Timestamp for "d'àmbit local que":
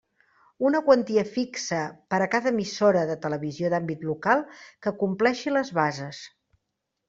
3.75-4.97